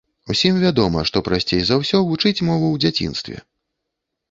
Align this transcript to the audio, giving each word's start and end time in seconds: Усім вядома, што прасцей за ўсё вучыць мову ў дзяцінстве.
Усім 0.33 0.55
вядома, 0.63 1.03
што 1.09 1.21
прасцей 1.27 1.61
за 1.71 1.79
ўсё 1.83 2.03
вучыць 2.09 2.43
мову 2.49 2.67
ў 2.73 2.85
дзяцінстве. 2.87 3.37